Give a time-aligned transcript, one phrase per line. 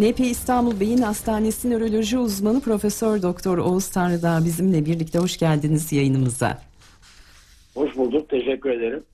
[0.00, 6.58] NP İstanbul Beyin Hastanesi Nöroloji Uzmanı Profesör Doktor Oğuz Tanrıdağ bizimle birlikte hoş geldiniz yayınımıza.
[7.74, 9.04] Hoş bulduk, teşekkür ederim.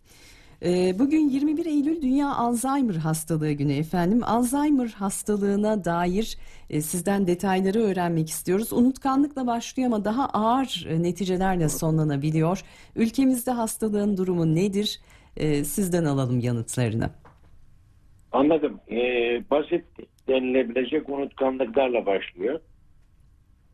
[0.65, 4.21] Ee, bugün 21 Eylül Dünya Alzheimer Hastalığı Günü efendim.
[4.25, 6.39] Alzheimer hastalığına dair
[6.71, 8.73] e, sizden detayları öğrenmek istiyoruz.
[8.73, 12.63] Unutkanlıkla başlıyor ama daha ağır e, neticelerle sonlanabiliyor.
[12.97, 15.01] Ülkemizde hastalığın durumu nedir?
[15.37, 17.11] E, sizden alalım yanıtlarını.
[18.33, 18.81] Anladım.
[18.91, 19.85] Ee, basit
[20.29, 22.61] denilebilecek unutkanlıklarla başlıyor.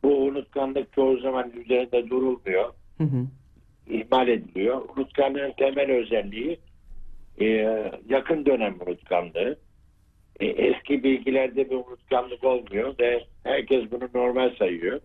[0.02, 2.73] Bu unutkanlık çoğu zaman üzerinde durulmuyor.
[2.98, 3.27] Hı hı.
[3.87, 4.82] ihmal ediliyor.
[4.96, 6.59] Unutkanlığın temel özelliği
[7.41, 7.46] e,
[8.09, 9.59] yakın dönem unutkanlığı.
[10.41, 15.01] E, eski bilgilerde bir unutkanlık olmuyor ve herkes bunu normal sayıyor.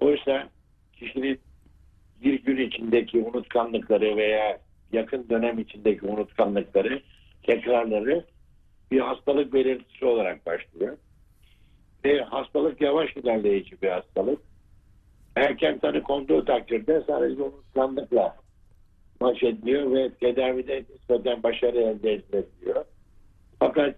[0.00, 0.48] Oysa
[0.92, 1.40] kişinin
[2.24, 4.58] bir gün içindeki unutkanlıkları veya
[4.92, 7.02] yakın dönem içindeki unutkanlıkları,
[7.42, 8.24] tekrarları
[8.90, 10.96] bir hastalık belirtisi olarak başlıyor.
[12.04, 14.38] Ve hastalık yavaş ilerleyici bir hastalık.
[15.36, 18.36] Erken tanı konduğu takdirde sadece unutkanlıkla
[19.20, 22.84] baş ediliyor ve tedavide nispeten başarı elde edilebiliyor.
[23.58, 23.96] Fakat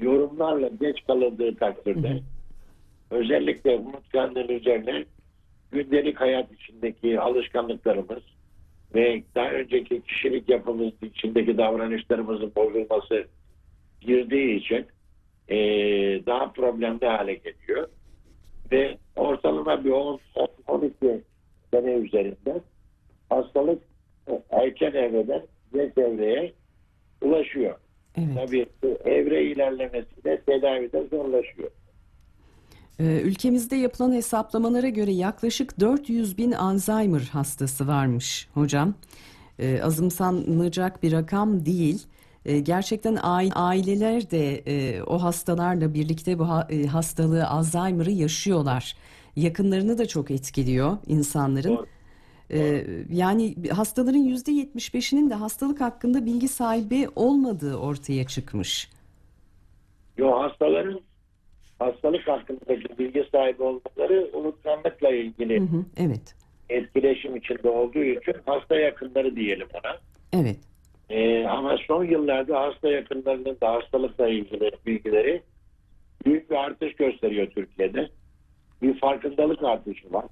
[0.00, 2.20] yorumlarla geç kalındığı takdirde
[3.10, 5.04] özellikle unutkanlığın üzerine
[5.72, 8.22] gündelik hayat içindeki alışkanlıklarımız
[8.94, 13.26] ve daha önceki kişilik yapımız içindeki davranışlarımızın bozulması
[14.00, 14.86] girdiği için
[15.48, 17.88] eee, daha problemli hale geliyor.
[18.72, 20.20] Ve ortalama bir 10
[20.66, 21.20] 12
[21.74, 22.60] sene üzerinde
[23.30, 23.82] hastalık
[24.50, 26.52] erken evreden geç evreye
[27.22, 27.74] ulaşıyor.
[28.16, 28.28] Evet.
[28.36, 28.66] Tabii
[29.04, 31.70] evre ilerlemesiyle tedavide zorlaşıyor.
[33.00, 38.94] Ee, Ülkemizde yapılan hesaplamalara göre yaklaşık 400 bin Alzheimer hastası varmış hocam.
[39.58, 42.06] Ee, azımsanılacak bir rakam değil.
[42.48, 48.96] Ee, gerçekten aile- aileler de e, o hastalarla birlikte bu ha- e, hastalığı Alzheimer'ı yaşıyorlar.
[49.36, 51.76] Yakınlarını da çok etkiliyor insanların.
[51.76, 51.86] Doğru.
[52.50, 58.90] Ee, yani hastaların %75'inin de hastalık hakkında bilgi sahibi olmadığı ortaya çıkmış.
[60.18, 61.00] Yo hastaların
[61.78, 66.34] hastalık hakkındaki bilgi sahibi olmaları unutkanlıkla ilgili Hı hı, evet,
[66.70, 69.96] etkileşim içinde olduğu için hasta yakınları diyelim ona.
[70.42, 70.58] evet.
[71.10, 75.42] Ee, ama son yıllarda hasta yakınlarının da hastalıkla ilgili bilgileri
[76.24, 78.08] büyük bir artış gösteriyor Türkiye'de.
[78.82, 80.24] Bir farkındalık artışı var.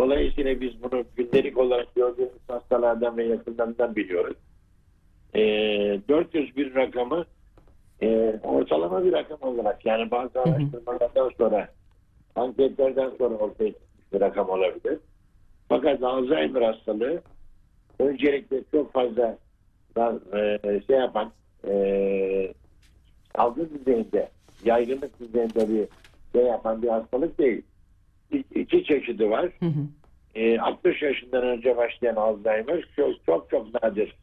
[0.00, 4.36] Dolayısıyla biz bunu gündelik olarak gördüğümüz hastalardan ve yakınlarından biliyoruz.
[5.34, 7.24] Ee, 400 bir rakamı
[8.02, 11.68] e, ortalama bir rakam olarak yani bazı araştırmalardan sonra
[12.36, 14.98] anketlerden sonra ortaya çıkmış bir rakam olabilir.
[15.68, 17.22] Fakat Alzheimer hastalığı
[17.98, 19.38] öncelikle çok fazla
[20.34, 21.32] e, şey yapan
[21.68, 22.52] e,
[23.36, 24.28] salgın düzeyinde
[24.64, 25.88] yaygınlık düzeyinde bir
[26.32, 27.62] şey yapan bir hastalık değil.
[28.32, 29.50] İ- İki çeşidi var.
[29.60, 29.80] Hı hı.
[30.34, 34.14] E, 60 yaşından önce başlayan Alzheimer çok çok çok nadir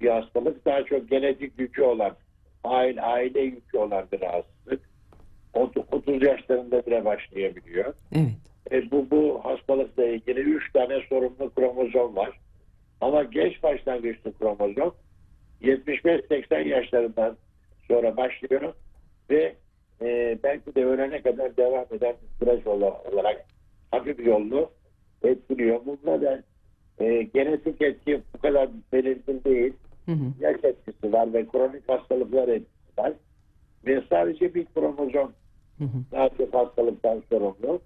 [0.00, 0.66] bir hastalık.
[0.66, 2.16] Daha çok genetik yükü olan,
[2.64, 4.80] aile, aile yükü olan bir hastalık.
[5.54, 7.94] 30 30 yaşlarında bile başlayabiliyor.
[8.12, 8.28] Evet.
[8.72, 12.30] E, bu, bu hastalıkla ilgili 3 tane sorumlu kromozom var.
[13.00, 14.94] Ama geç başlangıçlı kromozom
[15.62, 17.36] 75-80 yaşlarından
[17.88, 18.74] sonra başlıyor
[19.30, 19.54] ve
[20.00, 23.44] e, belki de ölene kadar devam eden bir süreç ola- olarak
[23.90, 24.70] hafif yollu
[25.22, 25.80] etkiliyor.
[25.86, 26.42] Bunda da
[27.00, 29.72] e, genetik etki bu kadar belirgin değil.
[30.06, 30.32] Hı hı.
[30.40, 33.12] Yaş etkisi var ve kronik hastalıklar etkisi var.
[33.86, 35.32] Ve sadece bir kromozom
[35.78, 35.98] Hı hı.
[36.12, 37.80] daha çok hastalıktan sorumlu.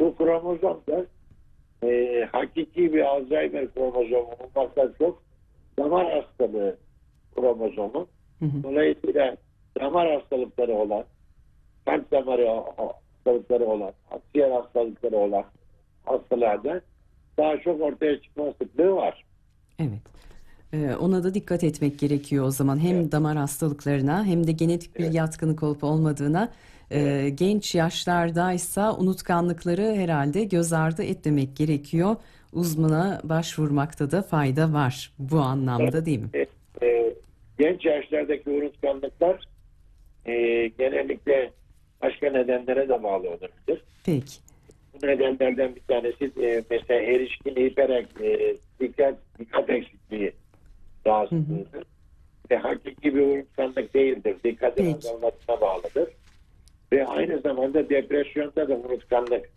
[0.00, 1.06] Bu kromozom da
[1.86, 5.22] e, hakiki bir Alzheimer kromozomu olmaktan çok
[5.78, 6.76] damar hastalığı
[7.34, 8.08] kromozomu.
[8.38, 8.62] Hı hı.
[8.62, 9.36] Dolayısıyla
[9.80, 11.04] damar hastalıkları olan,
[11.84, 15.44] kalp damarı hastalıkları olan, akciğer hastalıkları olan
[16.04, 16.80] hastalarda
[17.38, 19.24] daha çok ortaya çıkma sıklığı var.
[19.78, 20.00] Evet.
[20.72, 22.78] Ee, ona da dikkat etmek gerekiyor o zaman.
[22.78, 25.14] Hem damar hastalıklarına hem de genetik bir Evet.
[25.14, 26.48] yatkınlık olup olmadığına
[26.90, 32.16] e, genç yaşlardaysa unutkanlıkları herhalde göz ardı etmemek gerekiyor.
[32.52, 36.28] Uzmana başvurmakta da fayda var bu anlamda değil mi?
[36.34, 36.46] E, e,
[37.68, 39.44] genç yaşlardaki unutkanlıklar
[40.26, 40.32] e,
[40.78, 41.50] genellikle
[42.02, 43.82] başka nedenlere de bağlı olabilir.
[44.04, 44.38] Peki.
[44.94, 50.32] Bu nedenlerden bir tanesi e, mesela erişkin hiper e, dikkat, dikkat eksikliği
[51.06, 51.84] rahatsızlığıdır.
[52.50, 54.36] Ve hakiki bir unutkanlık değildir.
[54.44, 54.96] Dikkatin Peki.
[54.96, 56.08] azalmasına bağlıdır.
[56.92, 59.50] Ve aynı zamanda depresyonda da unutkanlık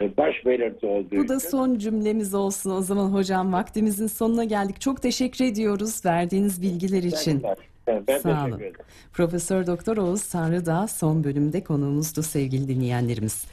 [0.00, 3.52] baş belirti olduğu Bu da için son cümlemiz olsun o zaman hocam.
[3.52, 4.80] Vaktimizin sonuna geldik.
[4.80, 7.16] Çok teşekkür ediyoruz verdiğiniz bilgiler için.
[7.16, 7.58] Saygılar.
[7.88, 8.60] Evet, ben Sağ olun.
[9.12, 13.46] Profesör Doktor Oğuz Tanrıdağ son bölümde konuğumuzdu sevgili dinleyenlerimiz.